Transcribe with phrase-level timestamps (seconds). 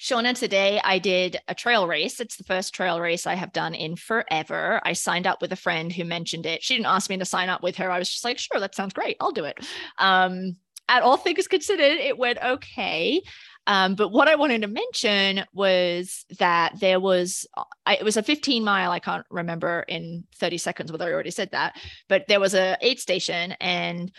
[0.00, 2.20] Shauna, today I did a trail race.
[2.20, 4.80] It's the first trail race I have done in forever.
[4.82, 6.62] I signed up with a friend who mentioned it.
[6.62, 7.90] She didn't ask me to sign up with her.
[7.90, 9.18] I was just like, sure, that sounds great.
[9.20, 9.58] I'll do it.
[9.98, 10.56] Um,
[10.88, 13.20] at all things considered, it went okay.
[13.66, 17.46] Um, but what I wanted to mention was that there was,
[17.84, 18.90] I, it was a 15 mile.
[18.90, 21.76] I can't remember in 30 seconds whether I already said that,
[22.08, 24.10] but there was a aid station and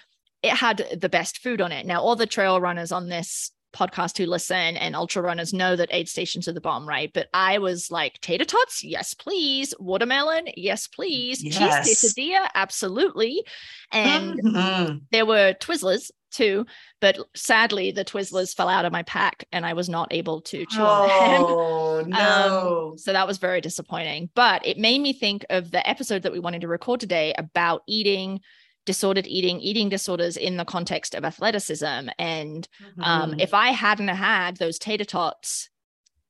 [0.43, 1.87] it had the best food on it.
[1.87, 5.89] Now, all the trail runners on this podcast who listen and ultra runners know that
[5.91, 7.11] aid stations are the bomb, right?
[7.13, 9.73] But I was like, tater tots, yes, please.
[9.79, 11.43] Watermelon, yes, please.
[11.43, 11.87] Yes.
[11.87, 13.43] Cheese quesadilla, absolutely.
[13.91, 14.97] And mm-hmm.
[15.11, 16.65] there were Twizzlers too,
[16.99, 20.65] but sadly the Twizzlers fell out of my pack and I was not able to
[20.65, 21.43] chew on them.
[21.45, 22.89] Oh no.
[22.91, 24.29] Um, so that was very disappointing.
[24.33, 27.83] But it made me think of the episode that we wanted to record today about
[27.87, 28.39] eating
[28.85, 32.09] disordered eating, eating disorders in the context of athleticism.
[32.17, 33.03] And um, mm-hmm.
[33.03, 35.69] um, if I hadn't had those tater tots,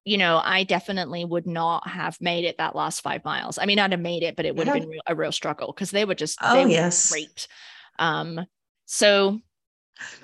[0.04, 3.58] you know, I definitely would not have made it that last five miles.
[3.58, 4.74] I mean, I'd have made it, but it would yeah.
[4.74, 7.48] have been a real struggle because they were just oh yes great.
[7.99, 8.46] Um,
[8.86, 9.40] so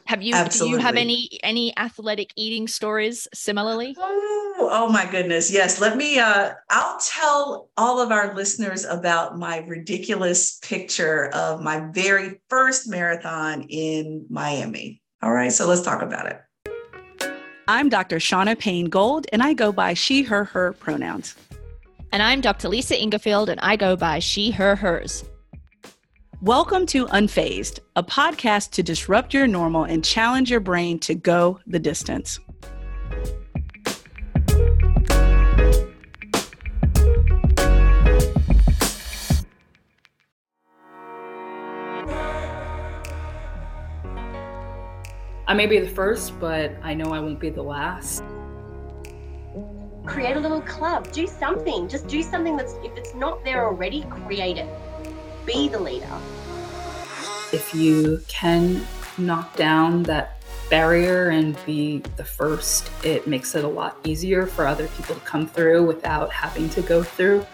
[0.06, 0.78] have you Absolutely.
[0.78, 3.96] do you have any any athletic eating stories similarly?
[3.98, 5.52] Oh, oh my goodness.
[5.52, 5.82] Yes.
[5.82, 11.88] Let me uh I'll tell all of our listeners about my ridiculous picture of my
[11.92, 15.02] very first marathon in Miami.
[15.22, 16.42] All right, so let's talk about it.
[17.68, 18.18] I'm Dr.
[18.18, 21.36] Shauna Payne Gold, and I go by she, her, her pronouns.
[22.14, 22.70] And I'm Dr.
[22.70, 25.26] Lisa Ingarfield, and I go by she, her, hers.
[26.44, 31.60] Welcome to Unfazed, a podcast to disrupt your normal and challenge your brain to go
[31.66, 32.40] the distance.
[45.48, 48.24] I may be the first, but I know I won't be the last.
[50.06, 51.88] Create a little club, do something.
[51.88, 54.70] Just do something that's, if it's not there already, create it
[55.48, 56.06] be the leader.
[57.52, 58.86] If you can
[59.18, 64.68] knock down that barrier and be the first, it makes it a lot easier for
[64.68, 67.46] other people to come through without having to go through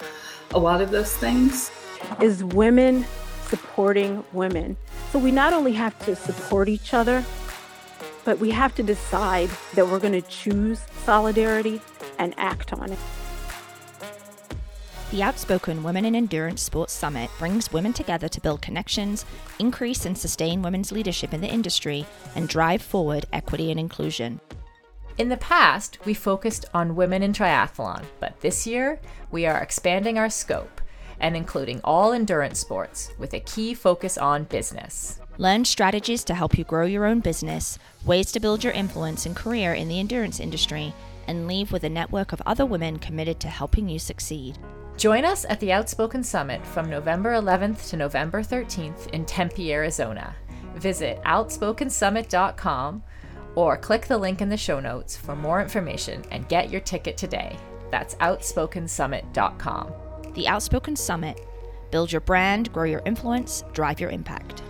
[0.54, 1.72] a lot of those things.
[2.20, 3.06] Is women
[3.48, 4.76] supporting women.
[5.12, 7.24] So we not only have to support each other,
[8.26, 11.80] but we have to decide that we're going to choose solidarity
[12.18, 13.00] and act on it.
[15.14, 19.26] The Outspoken Women in Endurance Sports Summit brings women together to build connections,
[19.60, 24.42] increase and sustain women's leadership in the industry, and drive forward equity and inclusion.
[25.20, 30.18] In the past, we focused on women in triathlon, but this year we are expanding
[30.18, 30.82] our scope
[31.20, 35.20] and including all endurance sports with a key focus on business.
[35.38, 39.36] Learn strategies to help you grow your own business, ways to build your influence and
[39.36, 40.92] career in the endurance industry,
[41.28, 44.58] and leave with a network of other women committed to helping you succeed.
[44.98, 50.36] Join us at the Outspoken Summit from November 11th to November 13th in Tempe, Arizona.
[50.76, 53.04] Visit outspokensummit.com
[53.56, 57.18] or click the link in the show notes for more information and get your ticket
[57.18, 57.58] today.
[57.92, 59.94] That's outspokensummit.com.
[60.34, 61.40] The Outspoken Summit.
[61.92, 64.64] Build your brand, grow your influence, drive your impact.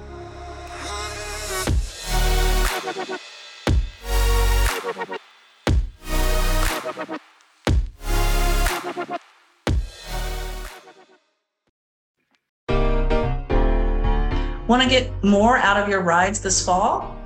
[14.66, 17.18] Want to get more out of your rides this fall?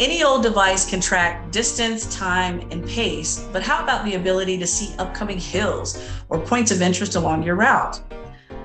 [0.00, 4.66] Any old device can track distance, time, and pace, but how about the ability to
[4.66, 8.00] see upcoming hills or points of interest along your route?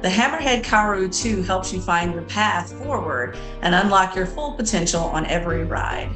[0.02, 5.04] The Hammerhead Karoo 2 helps you find your path forward and unlock your full potential
[5.04, 6.10] on every ride.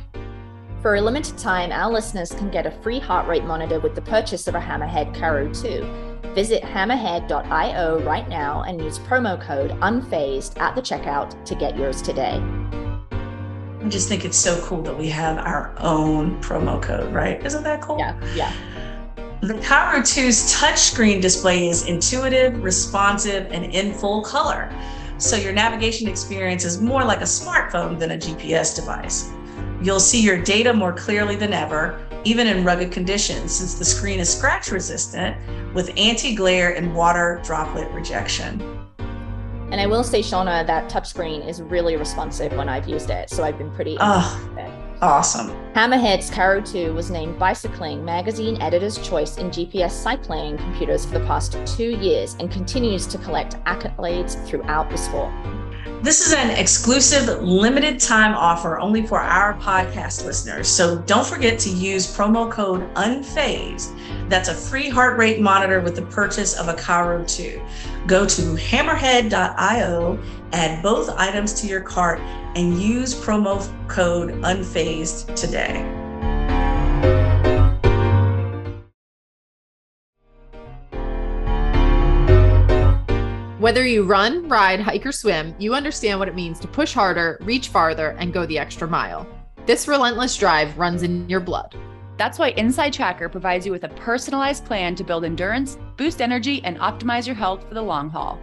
[0.82, 4.02] For a limited time, our listeners can get a free heart rate monitor with the
[4.02, 6.15] purchase of a Hammerhead Karoo 2.
[6.34, 12.02] Visit hammerhead.io right now and use promo code unfazed at the checkout to get yours
[12.02, 12.42] today.
[13.12, 17.46] I just think it's so cool that we have our own promo code, right?
[17.46, 18.00] Isn't that cool?
[18.00, 18.54] Yeah, yeah.
[19.42, 24.74] The Karoo 2's touchscreen display is intuitive, responsive, and in full color.
[25.18, 29.32] So your navigation experience is more like a smartphone than a GPS device.
[29.82, 34.20] You'll see your data more clearly than ever, even in rugged conditions, since the screen
[34.20, 35.38] is scratch resistant
[35.74, 38.62] with anti glare and water droplet rejection.
[39.72, 43.30] And I will say, Shauna, that touchscreen is really responsive when I've used it.
[43.30, 43.98] So I've been pretty.
[44.00, 45.50] Oh, awesome.
[45.74, 51.26] Hammerhead's Karoo 2 was named Bicycling Magazine Editor's Choice in GPS cycling computers for the
[51.26, 55.34] past two years and continues to collect accolades throughout the sport.
[56.02, 60.68] This is an exclusive limited time offer only for our podcast listeners.
[60.68, 64.30] So don't forget to use promo code UNFAZED.
[64.30, 67.62] That's a free heart rate monitor with the purchase of a Karoo 2.
[68.08, 70.20] Go to hammerhead.io,
[70.54, 72.20] add both items to your cart,
[72.56, 76.05] and use promo code UNFAZED today.
[83.66, 87.40] Whether you run, ride, hike, or swim, you understand what it means to push harder,
[87.42, 89.28] reach farther, and go the extra mile.
[89.66, 91.76] This relentless drive runs in your blood.
[92.16, 96.64] That's why Inside Tracker provides you with a personalized plan to build endurance, boost energy,
[96.64, 98.40] and optimize your health for the long haul.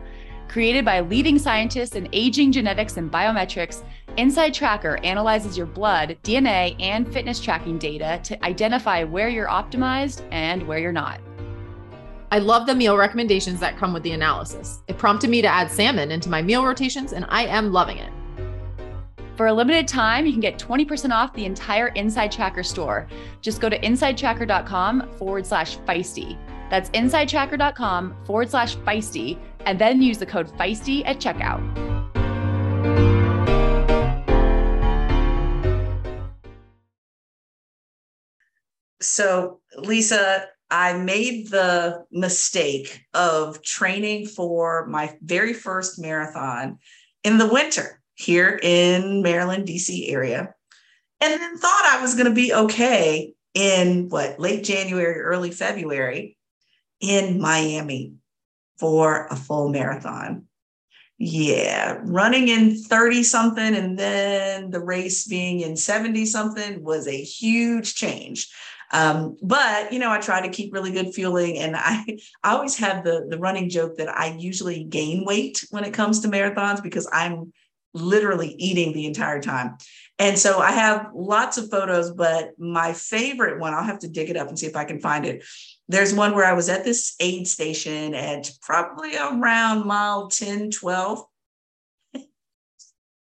[0.48, 3.84] Created by leading scientists in aging genetics and biometrics,
[4.16, 10.26] Inside Tracker analyzes your blood, DNA, and fitness tracking data to identify where you're optimized
[10.32, 11.20] and where you're not.
[12.32, 14.80] I love the meal recommendations that come with the analysis.
[14.88, 18.10] It prompted me to add salmon into my meal rotations, and I am loving it.
[19.36, 23.06] For a limited time, you can get 20% off the entire Inside Tracker store.
[23.42, 26.38] Just go to insidetracker.com forward slash feisty.
[26.70, 31.60] That's insidetracker.com forward slash feisty, and then use the code feisty at checkout.
[39.02, 46.78] So, Lisa, I made the mistake of training for my very first marathon
[47.22, 50.54] in the winter here in Maryland, DC area,
[51.20, 56.38] and then thought I was going to be okay in what late January, early February
[57.00, 58.14] in Miami
[58.78, 60.46] for a full marathon.
[61.18, 67.22] Yeah, running in 30 something and then the race being in 70 something was a
[67.22, 68.48] huge change.
[68.92, 72.04] Um, but you know, I try to keep really good fueling, and I,
[72.42, 76.20] I always have the the running joke that I usually gain weight when it comes
[76.20, 77.52] to marathons because I'm
[77.94, 79.76] literally eating the entire time.
[80.18, 84.30] And so I have lots of photos, but my favorite one, I'll have to dig
[84.30, 85.44] it up and see if I can find it.
[85.88, 91.24] There's one where I was at this aid station at probably around mile 10, 12.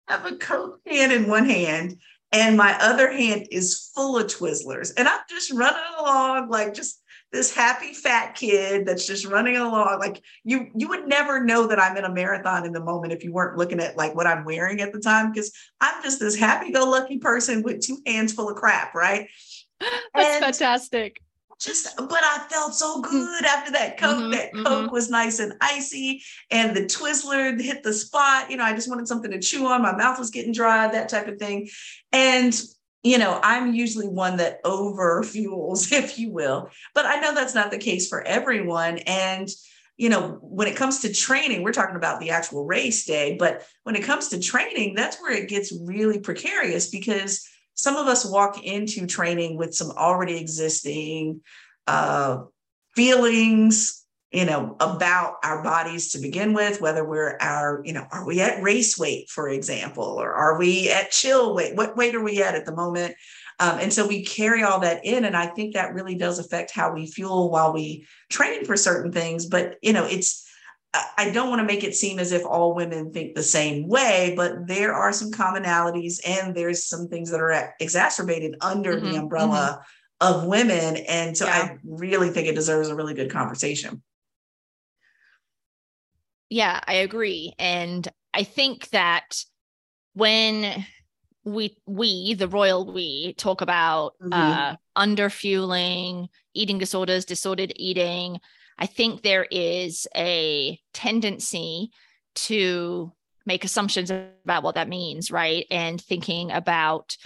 [0.08, 1.96] have a Coke can in one hand
[2.32, 4.92] and my other hand is full of Twizzlers.
[4.96, 9.98] And I'm just running along like just this happy fat kid that's just running along.
[9.98, 13.24] Like you, you would never know that I'm in a marathon in the moment if
[13.24, 16.36] you weren't looking at like what I'm wearing at the time, because I'm just this
[16.36, 19.28] happy-go-lucky person with two hands full of crap, right?
[19.80, 21.20] That's and fantastic
[21.60, 23.10] just but I felt so mm-hmm.
[23.10, 24.16] good after that Coke.
[24.16, 24.92] Mm-hmm, that Coke mm-hmm.
[24.92, 28.50] was nice and icy, and the Twizzler hit the spot.
[28.50, 29.82] You know, I just wanted something to chew on.
[29.82, 31.68] My mouth was getting dry, that type of thing.
[32.12, 32.58] And
[33.02, 36.70] you know, I'm usually one that over fuels, if you will.
[36.94, 38.98] But I know that's not the case for everyone.
[38.98, 39.48] And
[39.96, 43.66] you know, when it comes to training, we're talking about the actual race day, but
[43.82, 47.46] when it comes to training, that's where it gets really precarious because
[47.80, 51.40] some of us walk into training with some already existing
[51.86, 52.42] uh,
[52.94, 58.24] feelings you know about our bodies to begin with whether we're our you know are
[58.24, 61.76] we at race weight for example or are we at chill weight?
[61.76, 63.14] What weight are we at at the moment?
[63.58, 66.70] Um, and so we carry all that in and i think that really does affect
[66.70, 70.49] how we fuel while we train for certain things but you know it's
[70.92, 74.34] I don't want to make it seem as if all women think the same way,
[74.36, 79.16] but there are some commonalities and there's some things that are exacerbated under mm-hmm, the
[79.16, 79.84] umbrella
[80.20, 80.38] mm-hmm.
[80.38, 80.96] of women.
[80.96, 81.52] And so yeah.
[81.52, 84.02] I really think it deserves a really good conversation.
[86.48, 87.54] Yeah, I agree.
[87.58, 89.44] And I think that
[90.14, 90.84] when
[91.44, 94.32] we we the royal we talk about mm-hmm.
[94.32, 98.38] uh under fueling eating disorders disordered eating
[98.80, 101.90] I think there is a tendency
[102.36, 103.12] to
[103.46, 105.66] make assumptions about what that means, right?
[105.70, 107.16] And thinking about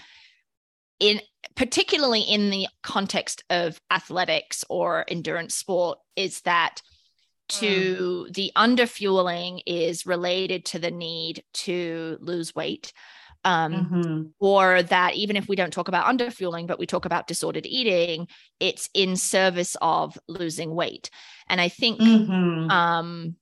[1.00, 1.20] in
[1.56, 6.80] particularly in the context of athletics or endurance sport is that
[7.48, 8.34] to mm.
[8.34, 12.92] the underfueling is related to the need to lose weight
[13.44, 14.22] um, mm-hmm.
[14.40, 18.26] or that even if we don't talk about underfueling, but we talk about disordered eating,
[18.60, 21.10] it's in service of losing weight.
[21.48, 22.70] And I think mm-hmm.
[22.70, 23.36] um,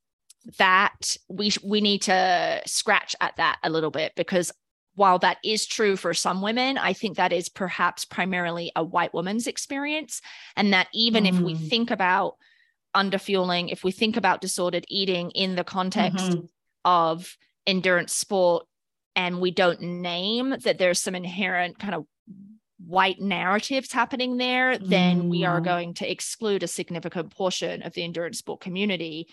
[0.58, 4.52] that we we need to scratch at that a little bit because
[4.94, 9.14] while that is true for some women, I think that is perhaps primarily a white
[9.14, 10.20] woman's experience,
[10.56, 11.36] and that even mm-hmm.
[11.36, 11.68] if we mm.
[11.68, 12.36] think about
[12.94, 16.44] underfueling, if we think about disordered eating in the context mm-hmm.
[16.84, 18.66] of endurance sport
[19.14, 22.06] and we don't name that there's some inherent kind of
[22.84, 25.64] white narratives happening there, then we are mm.
[25.64, 29.28] going to exclude a significant portion of the endurance sport community.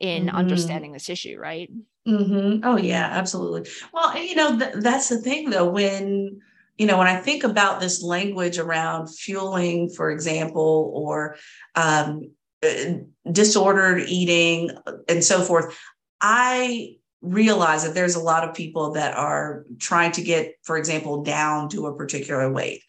[0.00, 0.36] in mm-hmm.
[0.36, 1.70] understanding this issue, right?
[2.06, 2.60] Mm-hmm.
[2.64, 3.70] Oh yeah, absolutely.
[3.92, 6.40] Well, you know th- that's the thing though when
[6.76, 11.36] you know when I think about this language around fueling, for example, or
[11.76, 12.94] um, uh,
[13.30, 14.70] disordered eating
[15.08, 15.78] and so forth,
[16.20, 21.22] I realize that there's a lot of people that are trying to get, for example,
[21.22, 22.82] down to a particular weight.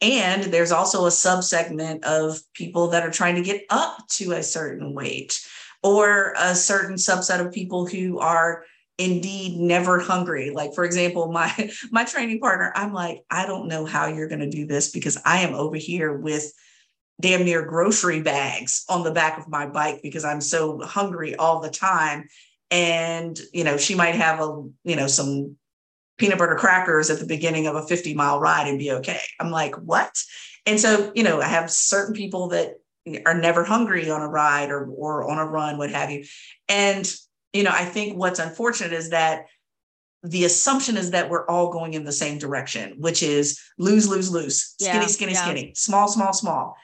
[0.00, 4.42] And there's also a subsegment of people that are trying to get up to a
[4.42, 5.38] certain weight
[5.82, 8.64] or a certain subset of people who are
[8.96, 13.86] indeed never hungry like for example my my training partner i'm like i don't know
[13.86, 16.52] how you're going to do this because i am over here with
[17.18, 21.60] damn near grocery bags on the back of my bike because i'm so hungry all
[21.60, 22.28] the time
[22.70, 25.56] and you know she might have a you know some
[26.18, 29.50] peanut butter crackers at the beginning of a 50 mile ride and be okay i'm
[29.50, 30.12] like what
[30.66, 32.74] and so you know i have certain people that
[33.26, 36.24] are never hungry on a ride or or on a run, what have you.
[36.68, 37.10] And
[37.52, 39.46] you know, I think what's unfortunate is that
[40.22, 44.30] the assumption is that we're all going in the same direction, which is lose, lose,
[44.30, 45.42] lose, skinny, yeah, skinny, yeah.
[45.42, 46.76] skinny, small, small, small.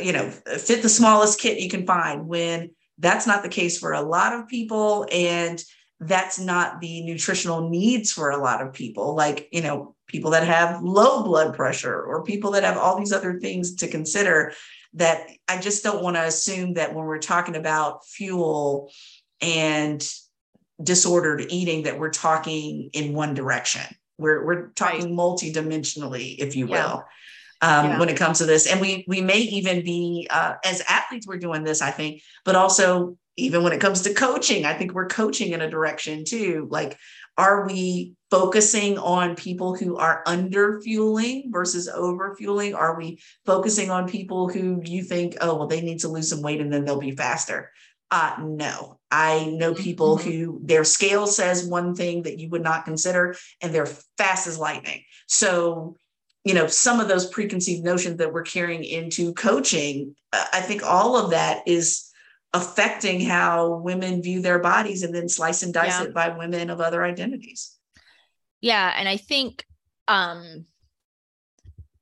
[0.00, 2.26] You know, fit the smallest kit you can find.
[2.26, 5.62] When that's not the case for a lot of people, and
[6.00, 9.14] that's not the nutritional needs for a lot of people.
[9.14, 13.12] Like you know, people that have low blood pressure or people that have all these
[13.12, 14.52] other things to consider
[14.94, 18.92] that I just don't want to assume that when we're talking about fuel
[19.40, 20.06] and
[20.82, 23.82] disordered eating that we're talking in one direction.
[24.18, 25.10] We're we're talking right.
[25.10, 26.72] multidimensionally, if you will.
[26.72, 27.00] Yeah.
[27.64, 27.98] Um, yeah.
[27.98, 28.66] when it comes to this.
[28.66, 32.56] And we we may even be uh, as athletes, we're doing this, I think, but
[32.56, 36.68] also even when it comes to coaching, I think we're coaching in a direction too.
[36.70, 36.98] Like
[37.36, 42.74] are we focusing on people who are under fueling versus over fueling?
[42.74, 46.42] Are we focusing on people who you think, oh, well, they need to lose some
[46.42, 47.72] weight and then they'll be faster?
[48.10, 50.30] Uh, no, I know people mm-hmm.
[50.30, 54.58] who their scale says one thing that you would not consider, and they're fast as
[54.58, 55.02] lightning.
[55.26, 55.96] So,
[56.44, 61.16] you know, some of those preconceived notions that we're carrying into coaching, I think all
[61.16, 62.10] of that is
[62.52, 66.04] affecting how women view their bodies and then slice and dice yeah.
[66.04, 67.76] it by women of other identities.
[68.60, 68.94] Yeah.
[68.96, 69.64] And I think
[70.06, 70.66] um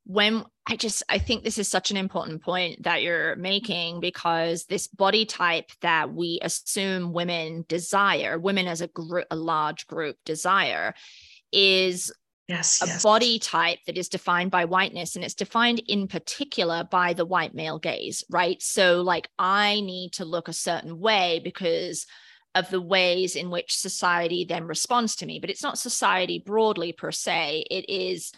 [0.05, 4.65] when I just I think this is such an important point that you're making because
[4.65, 10.17] this body type that we assume women desire, women as a group, a large group
[10.25, 10.95] desire,
[11.53, 12.13] is
[12.53, 13.03] yes, a yes.
[13.03, 17.55] body type that is defined by whiteness and it's defined in particular by the white
[17.55, 18.61] male gaze right?
[18.63, 22.07] So like i need to look a certain way because
[22.55, 25.39] of the ways in which society then responds to me.
[25.39, 27.65] But it's not society broadly per se.
[27.71, 28.33] It is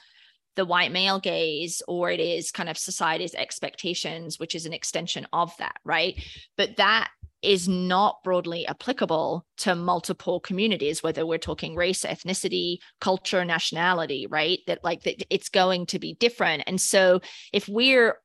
[0.56, 5.26] the white male gaze or it is kind of society's expectations which is an extension
[5.32, 6.22] of that right?
[6.56, 7.10] But that
[7.44, 14.60] is not broadly applicable to multiple communities whether we're talking race ethnicity culture nationality right?
[14.66, 16.64] That like that it's going to be different.
[16.66, 17.20] And so
[17.52, 18.18] if we're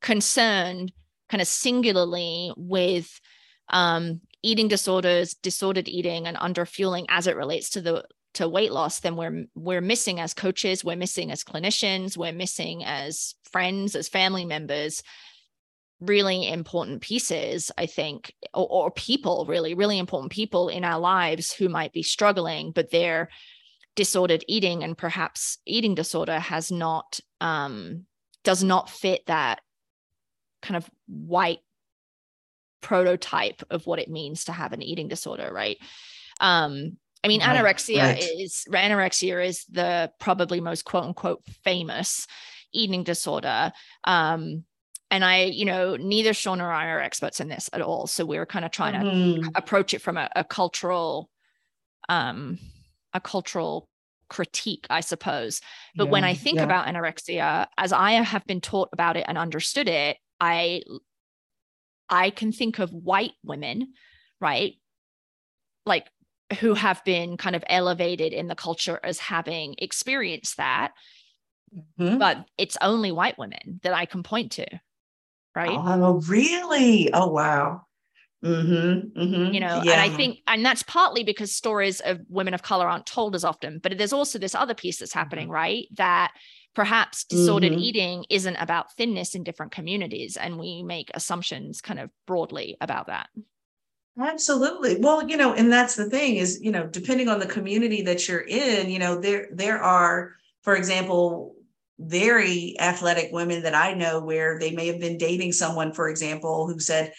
[0.00, 0.92] concerned
[1.28, 3.20] kind of singularly with
[3.68, 8.04] um, eating disorders disordered eating and underfueling as it relates to the
[8.34, 12.84] to weight loss then we're we're missing as coaches we're missing as clinicians we're missing
[12.84, 15.02] as friends as family members
[16.06, 21.52] really important pieces, I think, or, or, people, really, really important people in our lives
[21.52, 23.30] who might be struggling, but their
[23.96, 28.06] disordered eating and perhaps eating disorder has not, um,
[28.42, 29.60] does not fit that
[30.62, 31.60] kind of white
[32.80, 35.78] prototype of what it means to have an eating disorder, right?
[36.40, 38.22] Um, I mean, right, anorexia right.
[38.38, 42.26] is anorexia is the probably most quote unquote famous
[42.72, 43.72] eating disorder.
[44.04, 44.64] Um,
[45.10, 48.06] and I, you know, neither Sean or I are experts in this at all.
[48.06, 49.42] So we are kind of trying mm-hmm.
[49.42, 51.30] to approach it from a, a cultural,
[52.08, 52.58] um,
[53.12, 53.88] a cultural
[54.28, 55.60] critique, I suppose.
[55.94, 56.64] But yeah, when I think yeah.
[56.64, 60.82] about anorexia, as I have been taught about it and understood it, I
[62.08, 63.94] I can think of white women,
[64.40, 64.74] right?
[65.86, 66.08] Like
[66.60, 70.92] who have been kind of elevated in the culture as having experienced that.
[71.98, 72.18] Mm-hmm.
[72.18, 74.66] But it's only white women that I can point to
[75.54, 75.70] right?
[75.70, 77.12] Oh, really?
[77.12, 77.82] Oh, wow.
[78.44, 79.92] Mm-hmm, mm-hmm, you know, yeah.
[79.92, 83.42] and I think, and that's partly because stories of women of color aren't told as
[83.42, 85.54] often, but there's also this other piece that's happening, mm-hmm.
[85.54, 85.86] right?
[85.92, 86.32] That
[86.74, 87.80] perhaps disordered mm-hmm.
[87.80, 90.36] eating isn't about thinness in different communities.
[90.36, 93.28] And we make assumptions kind of broadly about that.
[94.20, 95.00] Absolutely.
[95.00, 98.28] Well, you know, and that's the thing is, you know, depending on the community that
[98.28, 101.56] you're in, you know, there there are, for example,
[101.98, 106.66] very athletic women that I know where they may have been dating someone, for example,
[106.66, 107.12] who said,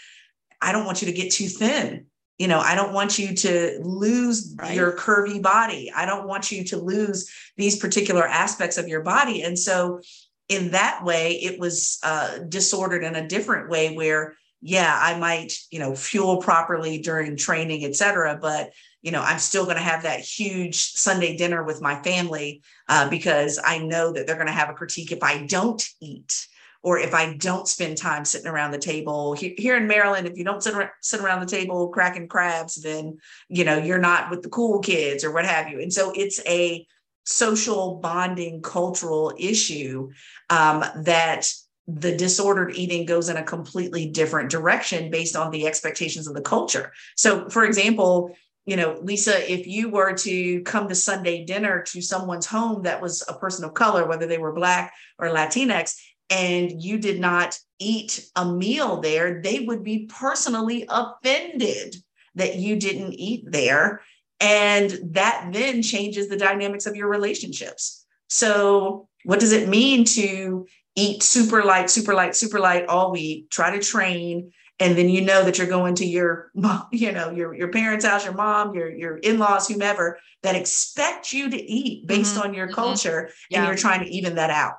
[0.61, 2.07] I don't want you to get too thin.
[2.37, 4.75] You know, I don't want you to lose Right.
[4.75, 5.91] your curvy body.
[5.95, 9.41] I don't want you to lose these particular aspects of your body.
[9.43, 10.01] And so,
[10.49, 15.53] in that way, it was uh, disordered in a different way where, yeah, I might,
[15.71, 18.71] you know, fuel properly during training, et cetera, but
[19.05, 23.07] you know, I'm still going to have that huge Sunday dinner with my family uh,
[23.07, 26.47] because I know that they're going to have a critique if I don't eat
[26.81, 29.33] or if I don't spend time sitting around the table.
[29.33, 33.63] Here, in Maryland, if you don't sit, sit around the table cracking crabs, then you
[33.63, 35.79] know you're not with the cool kids or what have you.
[35.81, 36.87] And so it's a
[37.25, 40.09] social bonding cultural issue
[40.49, 41.47] um, that
[41.87, 46.41] the disordered eating goes in a completely different direction based on the expectations of the
[46.41, 46.91] culture.
[47.15, 48.35] So, for example,
[48.65, 53.01] you know, Lisa, if you were to come to Sunday dinner to someone's home that
[53.01, 55.95] was a person of color, whether they were Black or Latinx,
[56.31, 61.95] and you did not eat a meal there, they would be personally offended
[62.33, 64.01] that you didn't eat there.
[64.39, 68.05] And that then changes the dynamics of your relationships.
[68.27, 73.49] So, what does it mean to eat super light, super light, super light all week,
[73.49, 77.31] try to train, and then you know that you're going to your mom, you know
[77.31, 82.07] your your parents house your mom your your in-laws whomever that expect you to eat
[82.07, 82.73] based Mhm, on your mhm.
[82.73, 83.59] culture Yeah.
[83.59, 84.75] and you're trying to even that out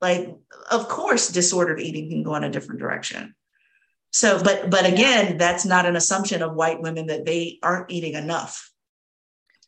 [0.00, 0.34] like
[0.70, 3.34] of course disordered eating can go in a different direction
[4.12, 8.14] so but but again that's not an assumption of white women that they aren't eating
[8.14, 8.70] enough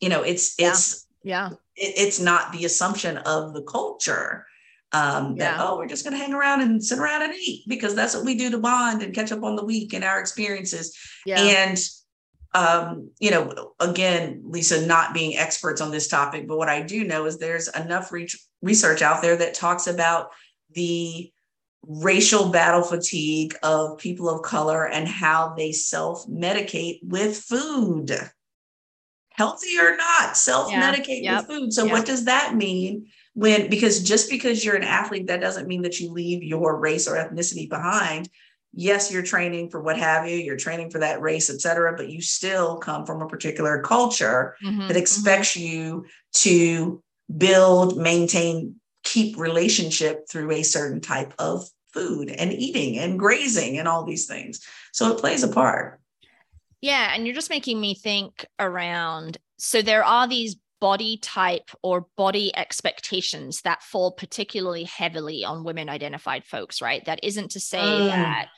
[0.00, 0.70] you know it's Yeah.
[0.70, 1.50] it's Yeah.
[1.76, 4.46] it, it's not the assumption of the culture
[4.92, 7.94] um that oh we're just going to hang around and sit around and eat because
[7.94, 10.96] that's what we do to bond and catch up on the week and our experiences
[11.24, 11.40] Yeah.
[11.40, 11.78] and
[12.54, 17.04] um you know again lisa not being experts on this topic but what i do
[17.04, 18.26] know is there's enough re-
[18.62, 20.30] research out there that talks about
[20.74, 21.30] the
[21.86, 28.10] racial battle fatigue of people of color and how they self medicate with food
[29.30, 31.38] healthy or not self medicate Yep.
[31.38, 31.92] with food so Yep.
[31.92, 36.00] what does that mean when because just because you're an athlete that doesn't mean that
[36.00, 38.28] you leave your race or ethnicity behind.
[38.72, 42.08] Yes you're training for what have you you're training for that race et cetera but
[42.08, 45.00] you still come from a particular culture Mhm, that mhm.
[45.00, 47.02] expects you to
[47.36, 53.88] build maintain keep relationship through a certain type of food and eating and grazing and
[53.88, 54.60] all these things.
[54.92, 56.00] So it plays a part.
[56.80, 62.06] Yeah, and you're just making me think around so there are these body type or
[62.16, 67.04] body expectations that fall particularly heavily on women identified folks, right?
[67.04, 68.08] That isn't to say Mm.
[68.08, 68.48] that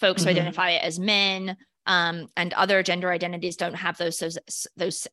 [0.00, 0.32] folks who Mhm.
[0.32, 5.08] identify as men um, and other gender identities don't have those those those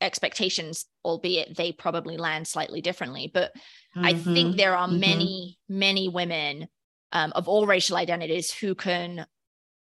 [0.00, 3.30] expectations, albeit they probably land slightly differently.
[3.32, 3.52] But
[3.94, 4.98] I think there are mhm.
[4.98, 6.68] many, many women
[7.12, 9.26] um, of all racial identities who can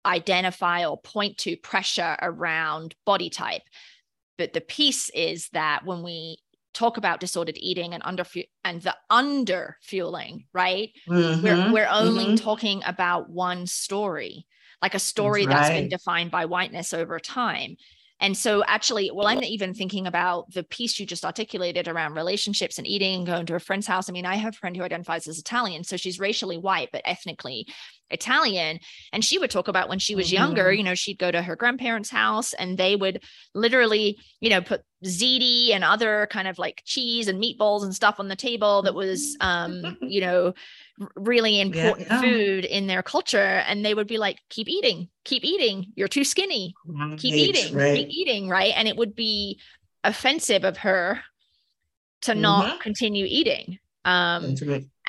[0.05, 3.63] identify or point to pressure around body type.
[4.39, 6.39] But the piece is that when we
[6.75, 8.25] talk about disordered eating and under
[8.65, 10.91] and the under fueling, right?
[11.41, 12.35] We're Mhm, we're only mhm.
[12.35, 14.47] talking about one story,
[14.83, 17.77] like a story that's been defined by whiteness over time.
[18.19, 22.79] And so actually, well, I'm even thinking about the piece you just articulated around relationships
[22.79, 24.09] and eating and going to a friend's house.
[24.09, 27.03] I mean, I have a friend who identifies as Italian, so she's racially white, but
[27.05, 27.67] ethnically
[28.11, 28.79] Italian.
[29.13, 30.79] And she would talk about when she was younger, Mhm.
[30.79, 33.23] you know, she'd go to her grandparents' house and they would
[33.55, 38.19] literally, you know, put ziti and other kind of like cheese and meatballs and stuff
[38.19, 40.55] on the table that was, um, you know,
[41.15, 42.21] really important Yeah.
[42.21, 43.63] food in their culture.
[43.67, 45.93] And they would be like, keep eating, keep eating.
[45.97, 46.75] You're too skinny.
[47.19, 47.97] Keep eating, right.
[47.99, 48.49] keep eating.
[48.49, 48.73] Right.
[48.75, 49.61] And it would be
[50.05, 51.23] offensive of her
[52.23, 52.81] to not Mhm.
[52.81, 53.79] continue eating.
[54.05, 54.55] Um,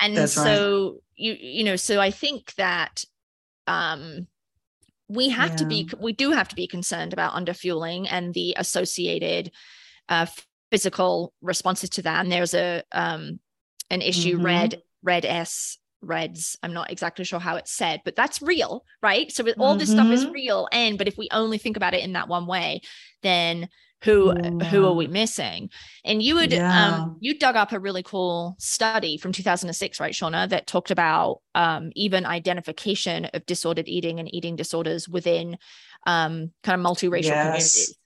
[0.00, 0.92] and That's right.
[1.18, 3.04] You you know so i think that
[3.66, 4.26] um
[5.08, 9.50] we have to be we do have to be concerned about underfueling and the associated
[10.08, 10.26] uh
[10.70, 12.20] physical responses to that.
[12.22, 13.40] And there's a um
[13.90, 14.42] an issue Mhm.
[14.44, 16.56] red red s reds.
[16.62, 19.32] I'm not exactly sure how it's said but that's real right?
[19.32, 20.32] So all this stuff is Mhm.
[20.32, 20.68] real.
[20.72, 22.82] And but if we only think about it in that one way
[23.22, 23.68] then
[24.04, 24.32] who
[24.70, 25.70] who are we missing
[26.04, 26.68] and you would Yeah.
[26.70, 31.40] um you dug up a really cool study from 2006 right shauna that talked about
[31.54, 35.58] um even identification of disordered eating and eating disorders within
[36.06, 37.40] um kind of multiracial Yes.
[37.40, 37.98] communities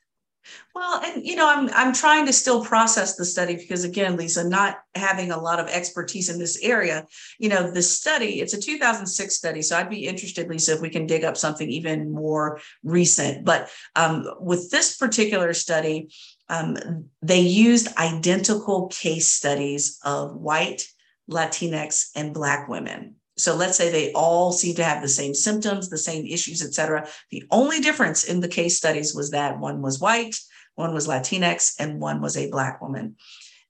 [0.74, 4.48] Well, and you know, I'm I'm trying to still process the study because again, Lisa,
[4.48, 7.06] not having a lot of expertise in this area,
[7.38, 9.62] you know, the study, it's a 2006 study.
[9.62, 13.44] So I'd be interested, Lisa, if we can dig up something even more recent.
[13.44, 16.08] But um, with this particular study,
[16.48, 20.86] um, they used identical case studies of white,
[21.30, 23.16] Latinx, and Black women.
[23.36, 26.74] So let's say they all seem to have the same symptoms, the same issues, et
[26.74, 27.08] cetera.
[27.30, 30.38] The only difference in the case studies was that one was white,
[30.74, 33.16] one was Latinx, and one was a Black woman.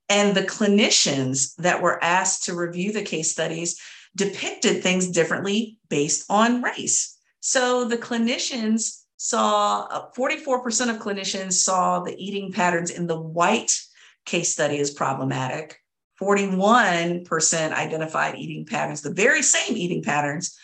[0.09, 3.79] And the clinicians that were asked to review the case studies
[4.15, 7.17] depicted things differently based on race.
[7.39, 13.71] So the clinicians saw 44% uh, of clinicians saw the eating patterns in the white
[14.25, 15.79] case study as problematic.
[16.21, 20.57] 41% identified eating patterns, the very same eating patterns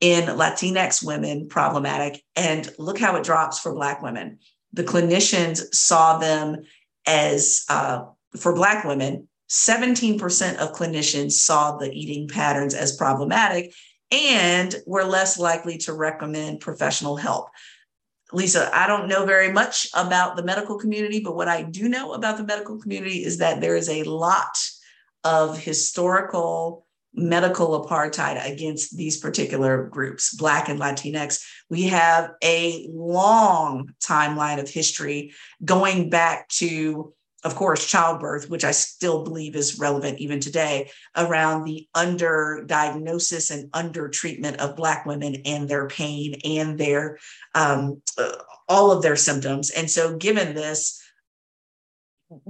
[0.00, 2.22] in Latinx women problematic.
[2.36, 4.38] And look how it drops for Black women.
[4.72, 6.62] The clinicians saw them
[7.06, 8.04] as, uh,
[8.36, 13.72] for Black women, 17% of clinicians saw the eating patterns as problematic
[14.10, 17.48] and were less likely to recommend professional help.
[18.32, 22.12] Lisa, I don't know very much about the medical community, but what I do know
[22.12, 24.58] about the medical community is that there is a lot
[25.24, 31.44] of historical medical apartheid against these particular groups, Black and Latinx.
[31.68, 35.32] We have a long timeline of history
[35.64, 37.12] going back to,
[37.44, 43.70] of course, childbirth, which I still believe is relevant even today, around the underdiagnosis and
[43.72, 47.18] undertreatment of Black women and their pain and their
[47.54, 48.32] um, uh,
[48.68, 49.70] all of their symptoms.
[49.70, 51.00] And so, given this,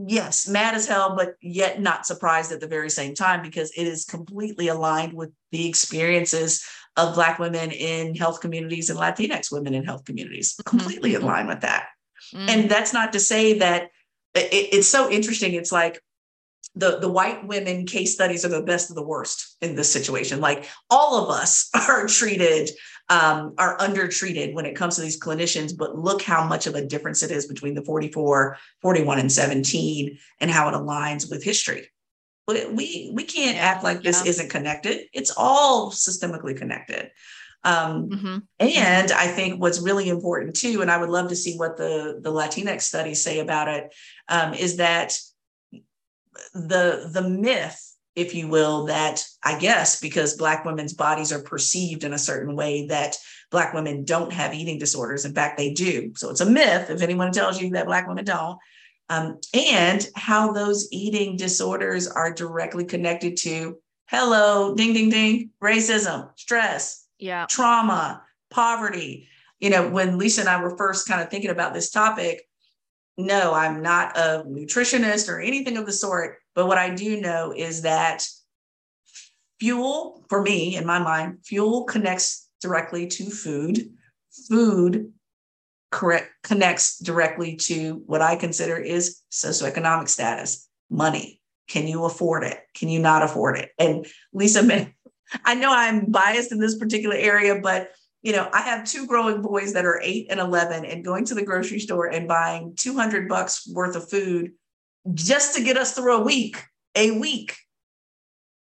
[0.06, 3.86] yes, mad as hell, but yet not surprised at the very same time because it
[3.86, 6.64] is completely aligned with the experiences
[6.96, 10.68] of Black women in health communities and Latinx women in health communities, mm-hmm.
[10.68, 11.24] completely mm-hmm.
[11.24, 11.86] aligned with that.
[12.34, 12.48] Mm-hmm.
[12.48, 13.90] And that's not to say that
[14.34, 15.54] it, it's so interesting.
[15.54, 16.00] It's like
[16.74, 20.40] the, the white women case studies are the best of the worst in this situation.
[20.40, 22.70] Like all of us are treated
[23.10, 26.84] um, are undertreated when it comes to these clinicians, but look how much of a
[26.84, 31.88] difference it is between the 44, 41, and 17 and how it aligns with history.
[32.46, 34.30] But we we can't act like this yeah.
[34.30, 35.06] isn't connected.
[35.12, 37.10] It's all systemically connected.
[37.64, 38.38] Um, mm-hmm.
[38.60, 42.20] And I think what's really important too, and I would love to see what the
[42.22, 43.94] the Latinx studies say about it,
[44.28, 45.18] um, is that
[46.54, 52.02] the the myth if you will, that I guess because Black women's bodies are perceived
[52.02, 53.16] in a certain way, that
[53.50, 55.24] Black women don't have eating disorders.
[55.24, 56.12] In fact, they do.
[56.16, 58.58] So it's a myth if anyone tells you that Black women don't.
[59.08, 66.30] Um, and how those eating disorders are directly connected to hello, ding, ding, ding, racism,
[66.36, 69.28] stress, yeah, trauma, poverty.
[69.60, 72.42] You know, when Lisa and I were first kind of thinking about this topic,
[73.16, 76.38] no, I'm not a nutritionist or anything of the sort.
[76.58, 78.26] But what I do know is that
[79.60, 83.90] fuel, for me, in my mind, fuel connects directly to food.
[84.48, 85.12] Food
[85.92, 91.40] correct connects directly to what I consider is socioeconomic status, money.
[91.68, 92.58] Can you afford it?
[92.74, 93.70] Can you not afford it?
[93.78, 94.88] And Lisa,
[95.44, 97.92] I know I'm biased in this particular area, but
[98.22, 101.36] you know, I have two growing boys that are eight and 11 and going to
[101.36, 104.54] the grocery store and buying 200 bucks worth of food
[105.14, 106.62] just to get us through a week,
[106.94, 107.56] a week.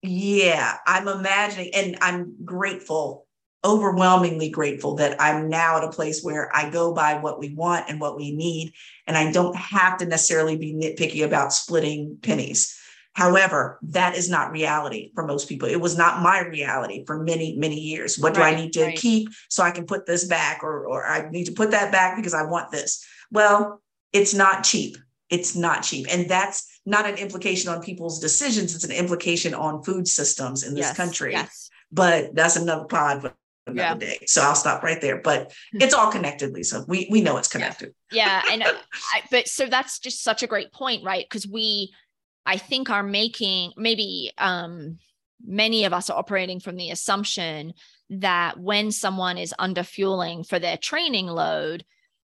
[0.01, 3.25] Yeah, I'm imagining, and I'm grateful,
[3.63, 7.85] overwhelmingly grateful that I'm now at a place where I go by what we want
[7.87, 8.73] and what we need.
[9.07, 12.77] And I don't have to necessarily be nitpicky about splitting pennies.
[13.13, 15.69] However, that is not reality for most people.
[15.69, 18.17] It was not my reality for many, many years.
[18.17, 18.97] What right, do I need to right.
[18.97, 22.15] keep so I can put this back, or, or I need to put that back
[22.15, 23.05] because I want this?
[23.31, 24.97] Well, it's not cheap.
[25.33, 26.05] It's not cheap.
[26.11, 30.75] And that's not an implication on people's decisions, it's an implication on food systems in
[30.75, 31.31] this yes, country.
[31.31, 31.69] Yes.
[31.91, 33.33] But that's another pod for
[33.65, 34.11] another yeah.
[34.11, 34.25] day.
[34.27, 35.21] So I'll stop right there.
[35.21, 35.81] But hmm.
[35.81, 36.85] it's all connected, Lisa.
[36.87, 37.93] We we know it's connected.
[38.11, 38.43] Yeah.
[38.45, 41.25] yeah and I, but so that's just such a great point, right?
[41.27, 41.93] Because we
[42.45, 44.99] I think are making maybe um
[45.45, 47.73] many of us are operating from the assumption
[48.09, 51.83] that when someone is under fueling for their training load,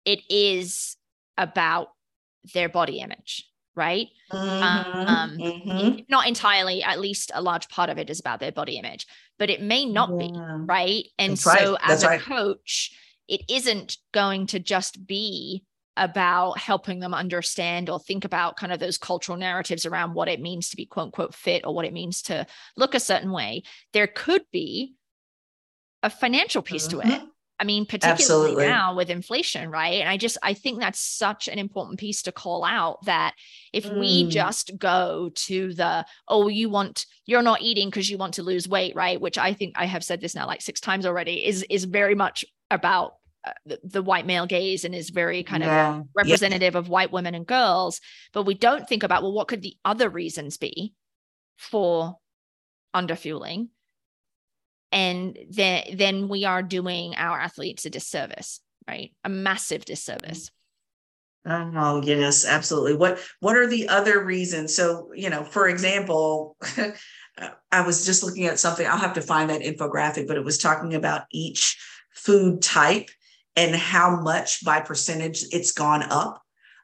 [0.05, 0.97] it is
[1.37, 1.89] about
[2.53, 5.99] their body image right mm-hmm, um, mm-hmm.
[6.09, 9.05] not entirely at least a large part of it is about their body image
[9.37, 10.27] but it may not yeah.
[10.27, 10.33] be
[10.65, 11.89] right and That's so right.
[11.89, 12.21] as a right.
[12.21, 12.91] coach
[13.27, 15.63] it isn't going to just be
[15.95, 20.41] about helping them understand or think about kind of those cultural narratives around what it
[20.41, 23.63] means to be quote unquote fit or what it means to look a certain way
[23.93, 24.95] there could be
[26.01, 27.01] a financial piece mm-hmm.
[27.01, 27.27] to it mm-hmm.
[27.59, 28.67] I mean, particularly Absolutely.
[28.67, 29.99] now with inflation, right?
[29.99, 33.35] And I just I think that's such an important piece to call out that
[33.73, 33.99] if mm.
[33.99, 38.43] we just go to the oh, you want you're not eating because you want to
[38.43, 39.19] lose weight, right?
[39.19, 42.15] Which I think I have said this now like six times already is is very
[42.15, 45.99] much about uh, the, the, white male gaze and is very kind yeah.
[45.99, 46.79] of representative yeah.
[46.79, 48.01] of white women and girls,
[48.33, 50.93] but we don't think about well, what could the other reasons be
[51.57, 52.17] for
[52.95, 53.69] underfueling?
[54.91, 59.11] And then then we are doing our athletes a disservice right?
[59.23, 60.51] A massive disservice.
[61.45, 62.95] Oh yes absolutely.
[62.95, 64.75] What what are the other reasons?
[64.75, 66.57] So you know for example
[67.71, 70.57] i was just looking at something i'll have to find that infographic but it was
[70.57, 71.77] talking about each
[72.13, 73.09] food type
[73.55, 76.41] and how much by percentage it's gone up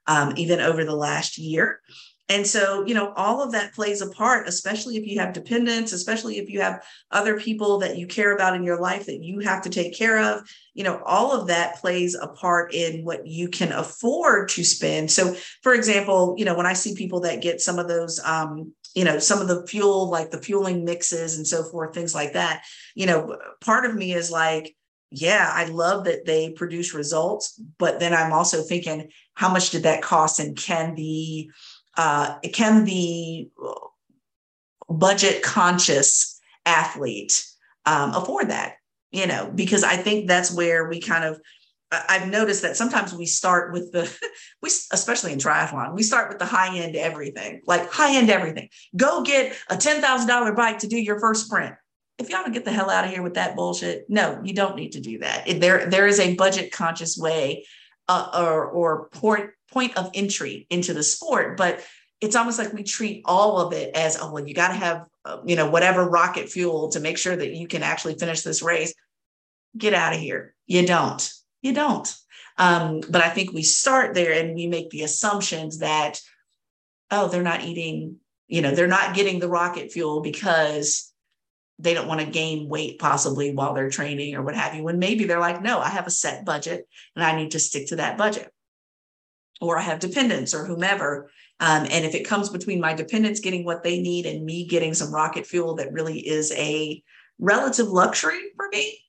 [0.08, 1.82] um, even over the last year
[2.28, 5.94] and so, you know, all of that plays a part, especially if you have dependents,
[5.94, 9.40] especially if you have other people that you care about in your life that you
[9.40, 10.42] have to take care of.
[10.74, 15.12] You know, all of that plays a part in what you can afford to spend.
[15.12, 18.74] So, for example, you know, when I see people that get some of those, um,
[18.96, 22.34] you know, some of the fuel, like the fueling mixes and so forth, things like
[22.34, 22.64] that,
[22.96, 24.76] you know, part of me is like,
[25.12, 29.84] yeah, I love that they produce results, but then I'm also thinking, how much did
[29.84, 31.50] that cost and can the,
[31.98, 33.50] uh, can the
[34.90, 37.46] budget conscious athlete
[37.86, 38.76] um, afford that?
[39.12, 41.40] You know, because I think that's where we kind of
[41.92, 44.12] I've noticed that sometimes we start with the,
[44.62, 48.70] we especially in triathlon, we start with the high end everything, like high end everything.
[48.96, 51.76] Go get a ten thousand dollar bike to do your first sprint.
[52.18, 54.78] If y'all don't get the hell out of here with that bullshit, no, you don't
[54.78, 55.46] need to do that.
[55.60, 57.66] There, there is a budget conscious way,
[58.08, 61.82] uh, or or point point of entry into the sport, but
[62.22, 65.06] it's almost like we treat all of it as oh well you got to have
[65.26, 68.62] uh, you know whatever rocket fuel to make sure that you can actually finish this
[68.62, 68.94] race.
[69.78, 70.56] Get out of here.
[70.66, 71.30] You don't.
[71.62, 72.16] You don't.
[72.58, 76.22] Um, but i think we start there and we make the assumptions that
[77.12, 81.12] oh they're not eating you know they're not getting the rocket fuel because
[81.80, 85.00] they don't want to gain weight possibly while they're training or what have you when
[85.00, 87.98] maybe they're like no i have a set budget and i need to stick to
[87.98, 88.50] that budget
[89.62, 91.30] or I have dependents or whomever.
[91.60, 94.94] Um, and if it comes between my dependents getting what they need and me getting
[94.94, 97.02] some rocket fuel that really is a
[97.40, 99.00] relative luxury for me,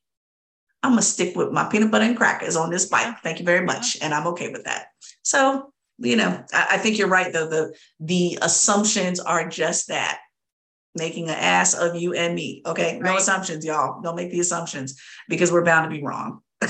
[0.83, 3.17] I'm gonna stick with my peanut butter and crackers on this bike.
[3.23, 4.87] Thank you very much, and I'm okay with that.
[5.23, 7.49] So you know, I, I think you're right though.
[7.49, 10.21] The the assumptions are just that
[10.95, 12.63] making an ass of you and me.
[12.65, 14.01] Okay, no assumptions, y'all.
[14.01, 16.41] Don't make the assumptions because we're bound to be wrong.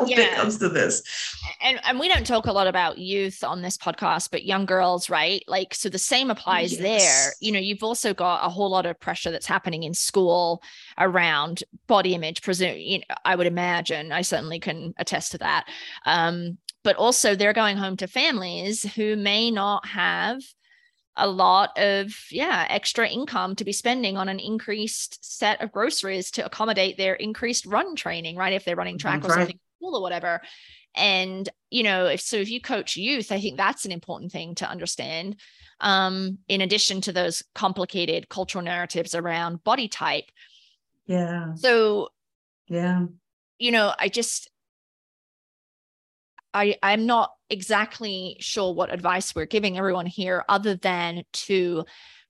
[0.00, 0.20] when yeah.
[0.20, 1.02] it comes to this.
[1.60, 5.08] And and we don't talk a lot about youth on this podcast, but young girls,
[5.10, 5.42] right?
[5.46, 6.82] Like so the same applies yes.
[6.82, 7.32] there.
[7.40, 10.62] You know, you've also got a whole lot of pressure that's happening in school
[10.98, 14.12] around body image, presume you know, I would imagine.
[14.12, 15.66] I certainly can attest to that.
[16.04, 20.40] Um, but also they're going home to families who may not have
[21.16, 26.30] a lot of yeah extra income to be spending on an increased set of groceries
[26.30, 30.02] to accommodate their increased run training right if they're running track or something cool or
[30.02, 30.40] whatever.
[30.94, 34.54] And you know if so if you coach youth i think that's an important thing
[34.56, 35.36] to understand.
[35.80, 40.24] Um in addition to those complicated cultural narratives around body type.
[41.06, 41.54] Yeah.
[41.54, 42.08] So
[42.68, 43.04] yeah.
[43.58, 44.50] you know i just
[46.52, 51.84] i i'm not exactly sure what advice we're giving everyone here other than to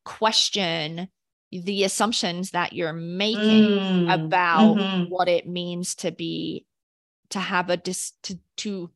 [0.04, 1.09] question
[1.52, 5.04] the assumptions that you're making mm, about mm-hmm.
[5.11, 6.66] what it means to be
[7.31, 8.91] to have a dis to to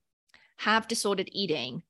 [0.58, 1.82] have disordered eating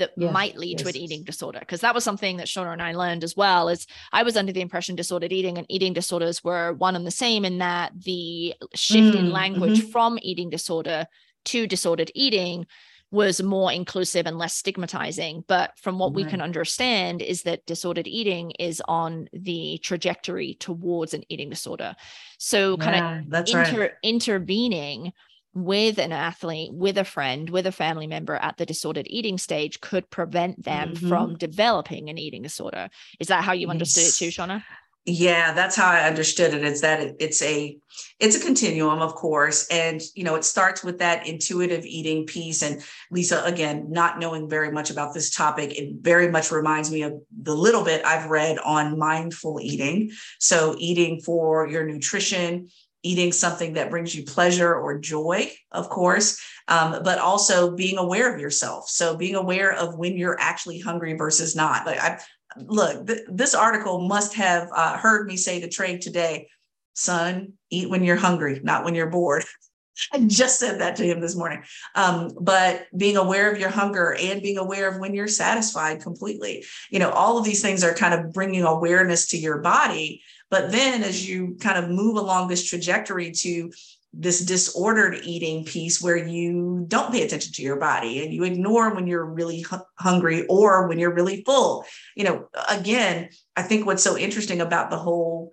[0.00, 0.82] that yeah, might lead yes.
[0.82, 3.68] to an eating disorder because that was something that Shauna and I learned as well
[3.68, 7.12] is I was under the impression disordered eating and eating disorders were one and the
[7.12, 9.90] same in that the shift mm, in language mm-hmm.
[9.90, 11.06] from eating disorder
[11.46, 12.66] to disordered eating
[13.12, 16.16] was more inclusive and less stigmatizing but from what right.
[16.16, 21.94] we can understand is that disordered eating is on the trajectory towards an eating disorder
[22.38, 23.92] so yeah, kind of inter- right.
[24.02, 25.12] intervening
[25.54, 29.80] with an athlete, with a friend, with a family member at the disordered eating stage
[29.80, 31.08] could prevent them mm-hmm.
[31.08, 32.88] from developing an eating disorder.
[33.18, 34.62] Is that how you understood it too, Shauna?
[35.06, 36.62] Yeah, that's how I understood it.
[36.62, 37.78] It's that it's a
[38.18, 42.62] it's a continuum, of course, and you know it starts with that intuitive eating piece.
[42.62, 47.02] And Lisa, again, not knowing very much about this topic, it very much reminds me
[47.02, 50.10] of the little bit I've read on mindful eating.
[50.38, 52.68] So eating for your nutrition,
[53.02, 58.32] eating something that brings you pleasure or joy, of course, um, but also being aware
[58.32, 58.88] of yourself.
[58.88, 61.86] So being aware of when you're actually hungry versus not.
[61.86, 62.20] Like I
[62.56, 66.48] look, th- this article must have uh, heard me say to Trey today,
[66.94, 69.44] son, eat when you're hungry, not when you're bored.
[70.12, 71.62] I just said that to him this morning.
[71.94, 76.64] Um, but being aware of your hunger and being aware of when you're satisfied completely,
[76.90, 80.70] you know, all of these things are kind of bringing awareness to your body but
[80.70, 83.72] then as you kind of move along this trajectory to
[84.12, 88.92] this disordered eating piece where you don't pay attention to your body and you ignore
[88.92, 91.84] when you're really hu- hungry or when you're really full.
[92.16, 95.52] You know, again, I think what's so interesting about the whole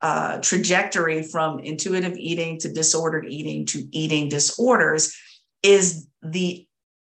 [0.00, 5.14] uh, trajectory from intuitive eating to disordered eating to eating disorders
[5.62, 6.66] is the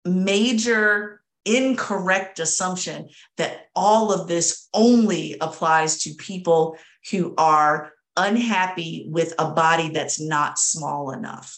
[0.04, 6.78] major incorrect assumption that all of this only applies to people
[7.10, 11.58] who are unhappy with a body that's not small enough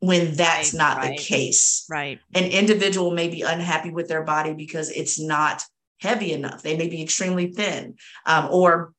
[0.00, 1.16] when that's Right, not right.
[1.16, 2.18] the case Right.
[2.34, 5.64] an individual may be unhappy with their body because it's not
[6.00, 6.62] heavy enough.
[6.62, 8.92] They may be extremely thin, um, or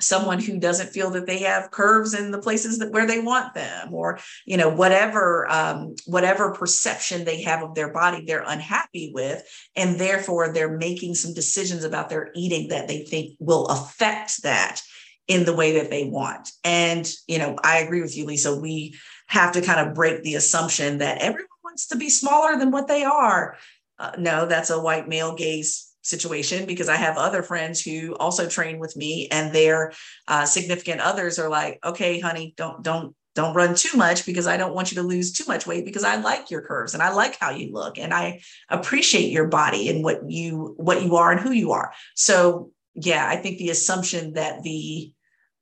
[0.00, 3.54] someone who doesn't feel that they have curves in the places that where they want
[3.54, 9.12] them, or you know whatever um, whatever perception they have of their body, they're unhappy
[9.14, 9.42] with,
[9.76, 14.80] and therefore they're making some decisions about their eating that they think will affect that
[15.26, 16.50] in the way that they want.
[16.64, 18.58] And you know, I agree with you, Lisa.
[18.58, 18.96] We
[19.28, 22.88] have to kind of break the assumption that everyone wants to be smaller than what
[22.88, 23.56] they are.
[23.98, 28.48] Uh, no, that's a white male gaze situation because I have other friends who also
[28.48, 29.92] train with me, and their
[30.28, 34.56] uh, significant others are like, "Okay, honey, don't don't don't run too much because I
[34.56, 37.10] don't want you to lose too much weight because I like your curves and I
[37.10, 41.32] like how you look and I appreciate your body and what you what you are
[41.32, 45.12] and who you are." So yeah, I think the assumption that the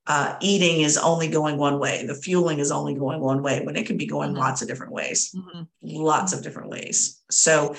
[0.09, 3.77] uh, eating is only going one way, the fueling is only going one way when
[3.77, 4.39] it can be going Mhm.
[4.39, 5.69] lots of different ways, Mhm.
[5.81, 7.21] lots of different ways.
[7.31, 7.77] So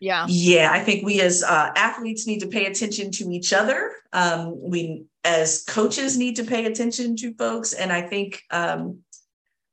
[0.00, 0.24] Yeah.
[0.28, 3.92] yeah, I think we as uh, athletes need to pay attention to each other.
[4.14, 9.00] Um, we as coaches need to pay attention to folks, and I think um,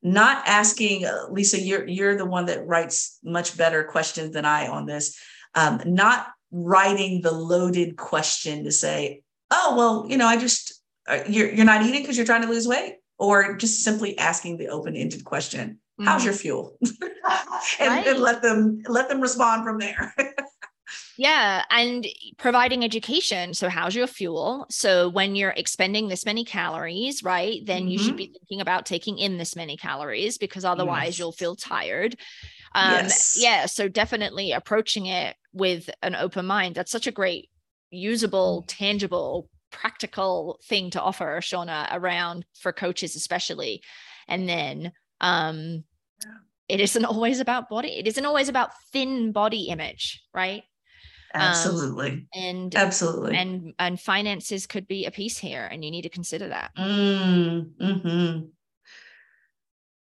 [0.03, 4.67] not asking uh, Lisa, you're you're the one that writes much better questions than I
[4.67, 5.17] on this.
[5.55, 11.19] Um, not writing the loaded question to say, "Oh, well, you know, I just uh,
[11.27, 14.67] you're you're not eating because you're trying to lose weight," or just simply asking the
[14.67, 16.41] open-ended question, "How's your mm.
[16.41, 16.77] fuel?"
[17.79, 18.07] and, Right.
[18.07, 20.13] and let them let them respond from there.
[21.17, 22.07] Yeah, and
[22.37, 23.53] providing education.
[23.53, 24.67] So, how's your fuel?
[24.69, 28.33] So, when you're expending this many calories, right, then you should be mm-hmm.
[28.33, 31.19] thinking about taking in this many calories because otherwise Yes.
[31.19, 32.15] you'll feel tired.
[32.73, 33.37] Um, Yes.
[33.37, 36.75] Yeah, so definitely approaching it with an open mind.
[36.75, 37.49] That's such a great,
[37.89, 38.65] usable, mm.
[38.67, 43.81] tangible, practical thing to offer, Shauna, around for coaches, especially.
[44.27, 45.83] And then, um,
[46.69, 47.89] it isn't always about body.
[47.89, 50.63] It isn't always about thin body image, right?
[51.33, 52.27] Um, Absolutely.
[52.33, 53.35] and Absolutely.
[53.35, 57.71] and and finances could be a piece here and you need to consider that Mm,
[57.79, 58.39] hmm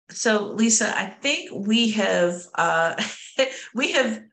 [0.10, 3.02] So, Lisa, I think we have uh,
[3.76, 4.24] we have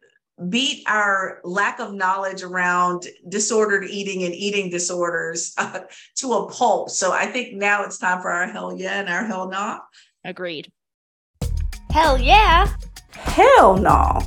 [0.48, 5.80] beat our lack of knowledge around disordered eating and eating disorders uh,
[6.16, 6.90] to a pulp.
[6.90, 9.80] So, I think now it's time for our hell yeah and our hell nah.
[10.24, 10.70] Agreed
[11.90, 12.68] Hell yeah.
[13.12, 14.20] Hell no.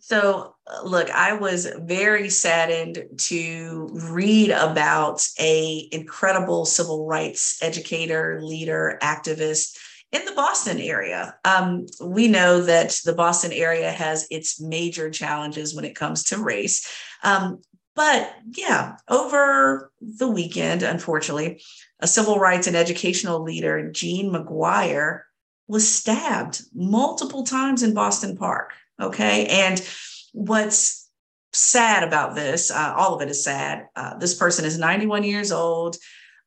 [0.00, 8.98] So, look, I was very saddened to read about a incredible civil rights educator, leader,
[9.02, 9.76] activist
[10.12, 11.34] in the Boston area.
[11.44, 16.38] Um, we know that the Boston area has its major challenges when it comes to
[16.38, 16.86] race.
[17.24, 17.60] Um,
[17.96, 21.62] but yeah, over the weekend, unfortunately,
[22.00, 25.22] a civil rights and educational leader, Jean McGuire,
[25.68, 28.72] was stabbed multiple times in Boston Park.
[29.00, 29.46] Okay.
[29.46, 29.86] And
[30.32, 31.10] what's
[31.52, 33.86] sad about this, uh, all of it is sad.
[33.96, 35.96] Uh, this person is 91 years old.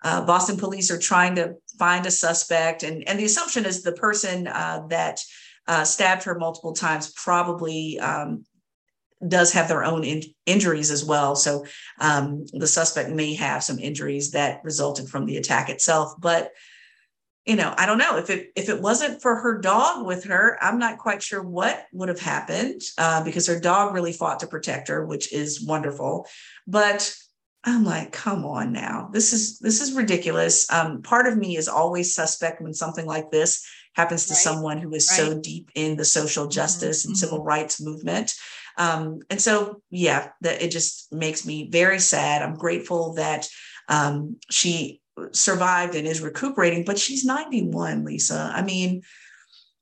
[0.03, 2.83] Uh, Boston police are trying to find a suspect.
[2.83, 5.19] And, and the assumption is the person uh, that
[5.67, 8.45] uh, stabbed her multiple times probably um,
[9.27, 11.36] does have their own in- injuries as well.
[11.36, 11.65] So
[11.99, 16.13] um, the suspect may have some injuries that resulted from the attack itself.
[16.19, 16.51] But
[17.45, 20.58] you know, I don't know if it if it wasn't for her dog with her,
[20.62, 24.47] I'm not quite sure what would have happened uh, because her dog really fought to
[24.47, 26.27] protect her, which is wonderful.
[26.67, 27.12] But
[27.63, 30.71] I'm like, come on now, this is this is ridiculous.
[30.71, 34.43] Um, part of me is always suspect when something like this happens to Right.
[34.43, 38.34] someone who is so deep in the social justice and civil rights movement.
[38.79, 42.41] Um, and so, yeah, that it just makes me very sad.
[42.41, 43.47] I'm grateful that
[43.89, 45.01] um, she
[45.33, 48.51] survived and is recuperating, but she's 91, Lisa.
[48.55, 49.01] I mean,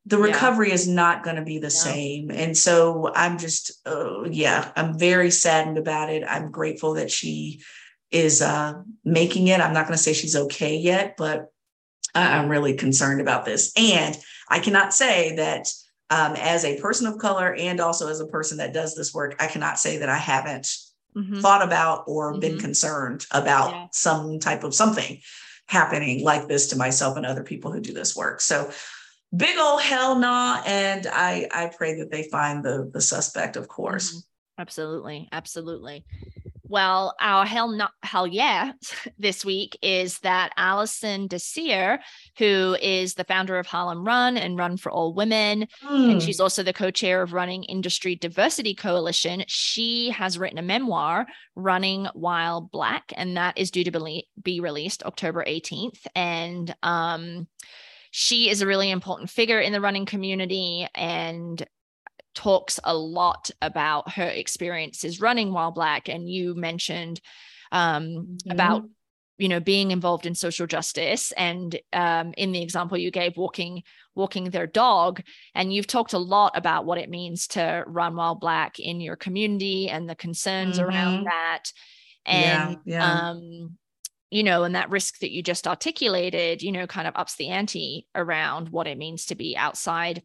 [0.08, 0.24] the Yeah.
[0.24, 1.84] recovery is not going to be the Yeah.
[1.84, 2.32] same.
[2.32, 6.24] And so I'm just, uh, yeah, I'm very saddened about it.
[6.28, 7.62] I'm grateful that she
[8.10, 8.74] is uh,
[9.06, 9.62] making it.
[9.62, 11.52] I'm not going to say she's okay yet, but
[12.16, 13.72] I'm really concerned about this.
[13.78, 14.18] And
[14.50, 15.68] I cannot say that
[16.10, 19.36] um, as a person of color and also as a person that does this work,
[19.40, 20.70] I cannot say that I haven't
[21.16, 21.42] Mhm.
[21.42, 22.62] thought about or been Mhm.
[22.62, 23.88] concerned about Yeah.
[23.92, 25.20] some type of something
[25.68, 28.40] happening like this to myself and other people who do this work.
[28.42, 28.72] So
[29.36, 30.62] big old hell nah.
[30.66, 34.14] And I I pray that they find the the suspect, of course.
[34.14, 34.24] Mhm.
[34.60, 36.06] absolutely absolutely
[36.70, 38.74] Well, our hell not hell yeah
[39.18, 42.00] this week is that Alison Désir,
[42.38, 46.10] who is the founder of Harlem Run and Run for All Women, Hmm.
[46.12, 49.44] and she's also the co-chair of Running Industry Diversity Coalition.
[49.48, 54.60] She has written a memoir, Running While Black, and that is due to be, be
[54.60, 56.06] released October 18th.
[56.16, 57.48] And um,
[58.12, 61.66] she is a really important figure in the running community and
[62.38, 67.20] talks a lot about her experiences running while black and you mentioned
[67.72, 68.84] um, about
[69.40, 73.82] you know being involved in social justice and um, in the example you gave walking
[74.14, 75.20] walking their dog
[75.56, 79.16] and you've talked a lot about what it means to run while black in your
[79.16, 80.84] community and the concerns Mhm.
[80.84, 81.64] around that
[82.30, 83.32] Yeah, and yeah.
[83.32, 83.78] um
[84.30, 87.50] you know and that risk that you just articulated you know kind of ups the
[87.50, 90.22] ante around what it means to be outside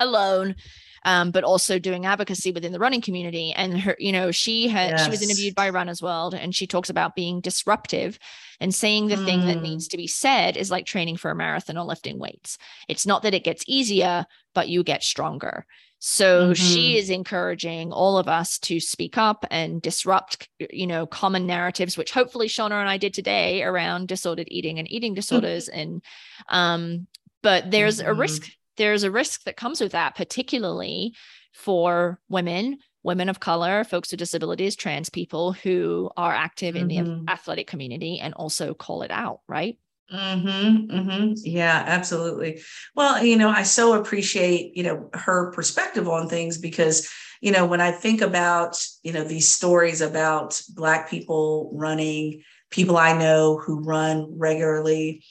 [0.00, 0.56] alone
[1.04, 4.98] um, but also doing advocacy within the running community and her you know she had
[5.00, 8.18] she was interviewed by Runner's World and she talks about being disruptive
[8.60, 9.62] and saying the thing that Mm.
[9.62, 13.22] needs to be said is like training for a marathon or lifting weights it's not
[13.22, 15.66] that it gets easier but you get stronger
[16.04, 16.98] so she Mhm.
[16.98, 22.10] is encouraging all of us to speak up and disrupt you know common narratives which
[22.12, 26.02] hopefully Shauna and i did today around disordered eating and eating disorders and
[26.48, 27.06] um
[27.42, 28.18] but there's a Mhm.
[28.18, 31.14] risk there's a risk that comes with that particularly
[31.52, 36.96] for women women of color folks with disabilities trans people who are active in the
[36.98, 37.28] Mhm.
[37.28, 39.78] athletic community and also call it out right
[40.12, 41.32] Mm-hmm, mm-hmm.
[41.42, 42.60] Yeah, absolutely.
[42.94, 47.08] Well, you know, I so appreciate, you know, her perspective on things because,
[47.40, 52.98] you know, when I think about, you know, these stories about Black people running, people
[52.98, 55.24] I know who run regularly,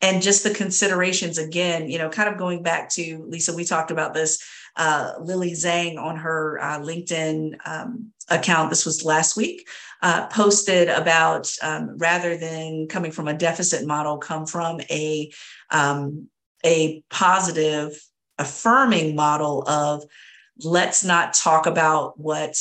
[0.00, 3.90] and just the considerations again, you know, kind of going back to Lisa, we talked
[3.90, 4.42] about this.
[4.76, 9.68] Uh, Lily Zhang on her uh, LinkedIn um, account, this was last week,
[10.02, 15.30] uh, posted about um, rather than coming from a deficit model, come from a
[15.70, 16.28] um,
[16.64, 17.96] a positive,
[18.38, 20.04] affirming model of
[20.58, 22.56] let's not talk about what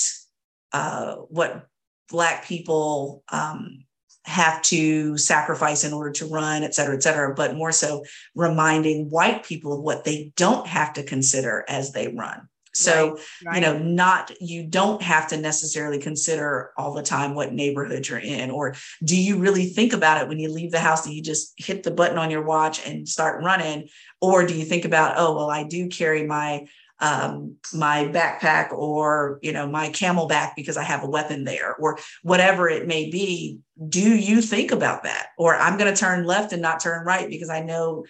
[0.72, 1.68] uh, what
[2.10, 3.83] Black people um,
[4.26, 8.04] have to sacrifice in order to run, et cetera, et cetera, but more so
[8.36, 12.48] reminding white people of what they don't have to consider as they run.
[12.76, 13.20] So,
[13.54, 18.18] you know, not you don't have to necessarily consider all the time what neighborhood you're
[18.18, 21.06] in, or do you really think about it when you leave the house?
[21.06, 23.90] Do you just hit the button on your watch and start running,
[24.22, 26.66] or do you think about, oh, well, I do carry my
[27.00, 31.98] um, my backpack or you know my CamelBak because I have a weapon there, or
[32.22, 33.60] whatever it may be.
[33.90, 35.30] Do you think about that?
[35.38, 38.06] Or I'm going to turn left and not turn right because I know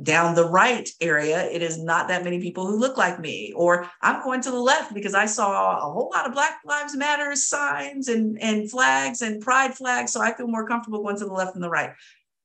[0.00, 3.52] down the right area, it is not that many people who look like me.
[3.54, 6.96] Or I'm going to the left because I saw a whole lot of Black Lives
[6.96, 10.12] Matter signs and, and flags and pride flags.
[10.12, 11.90] So I feel more comfortable going to the left and the right.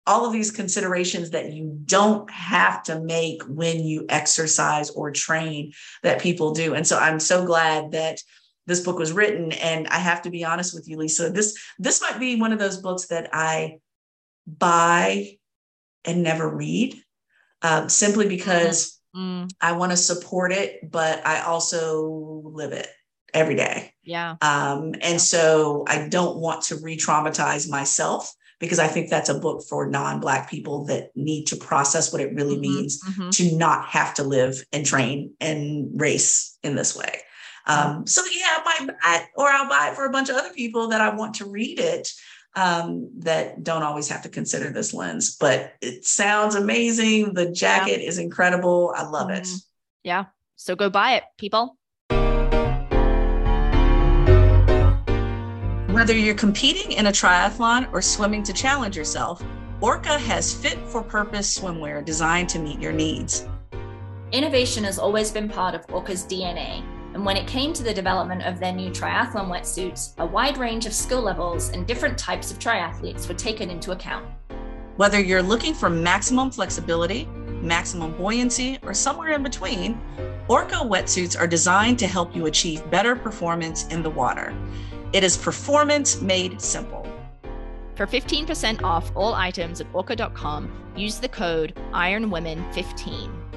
[0.08, 5.74] All of these considerations that you don't have to make when you exercise or train
[6.04, 6.74] that people do.
[6.74, 8.20] And so I'm so glad that
[8.66, 9.52] this book was written.
[9.52, 12.60] And I have to be honest with you, Lisa, this this might be one of
[12.60, 13.80] those books that I
[14.48, 15.38] buy
[16.06, 16.96] and never read
[17.62, 22.88] um, simply because Mm, I want to support it, but I also live it
[23.34, 23.94] every day.
[24.04, 29.30] yeah Um, and so I don't want to re traumatize myself because I think that's
[29.30, 33.04] a book for non Black people that need to process what it really Mhm, means
[33.04, 33.32] mhm.
[33.32, 37.22] to not have to live and train and race in this way.
[37.66, 40.38] Um, so yeah, I might buy it, or I'll buy it for a bunch of
[40.38, 42.10] other people that I want to read it
[42.56, 45.36] um, that don't always have to consider this lens.
[45.36, 47.34] But it sounds amazing.
[47.34, 48.94] The jacket is incredible.
[48.96, 49.44] I love it.
[49.44, 49.62] Mhm.
[50.04, 51.77] yeah so go buy it people
[55.98, 59.44] Whether you're competing in a triathlon or swimming to challenge yourself,
[59.82, 63.48] Orca has fit for purpose swimwear designed to meet your needs.
[64.32, 66.84] Innovation has always been part of Orca's DNA,
[67.16, 70.86] and when it came to the development of their new triathlon wetsuits, a wide range
[70.86, 74.28] of skill levels and different types of triathletes were taken into account.
[74.98, 77.26] Whether you're looking for maximum flexibility,
[77.64, 80.00] maximum buoyancy, or somewhere in between,
[80.48, 84.54] Orca wetsuits are designed to help you achieve better performance in the water.
[85.14, 87.08] It is performance made simple.
[87.96, 93.48] For 15% off all items at orca.com, use the code IRONWOMEN15.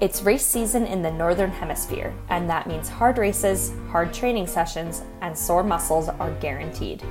[0.00, 5.02] It's race season in the Northern Hemisphere, and that means hard races, hard training sessions,
[5.20, 7.02] and sore muscles are guaranteed.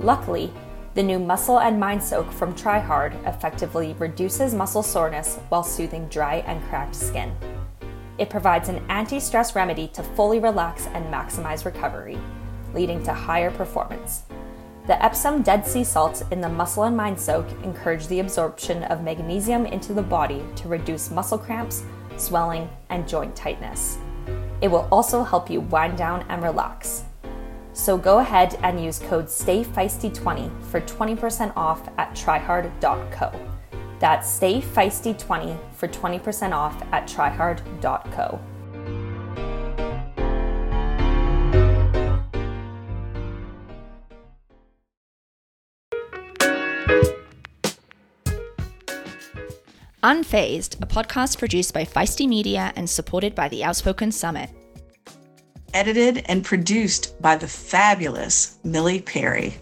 [0.00, 0.52] Luckily,
[0.94, 6.36] The new Muscle and Mind Soak from TryHard effectively reduces muscle soreness while soothing dry
[6.46, 7.32] and cracked skin.
[8.16, 12.18] It provides an anti stress remedy to fully relax and maximize recovery,
[12.74, 14.22] leading to higher performance.
[14.86, 19.02] The Epsom Dead Sea salts in the Muscle and Mind Soak encourage the absorption of
[19.02, 21.84] magnesium into the body to reduce muscle cramps,
[22.16, 23.98] swelling, and joint tightness.
[24.62, 27.04] It will also help you wind down and relax.
[27.78, 33.32] So go ahead and use code STAYFEISTY20 for 20% off at tryhard.co.
[34.00, 38.40] That's STAYFEISTY20 for 20% off at tryhard.co.
[50.02, 54.50] Unfazed, a podcast produced by Feisty Media and supported by the Outspoken Summit.
[55.74, 59.56] Edited and produced by the fabulous Millie Perry.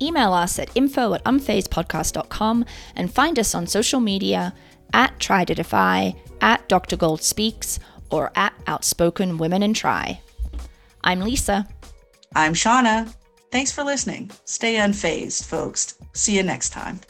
[0.00, 2.64] Email us at info at unfazedpodcast.com
[2.96, 4.54] and find us on social media
[4.92, 6.96] at Try to Defy, at Dr.
[6.96, 7.78] Gold Speaks,
[8.10, 10.20] or at Outspoken Women and Try.
[11.04, 11.66] I'm Lisa.
[12.34, 13.14] I'm Shauna.
[13.50, 14.30] Thanks for listening.
[14.44, 15.94] Stay unfazed, folks.
[16.14, 17.00] See you next time.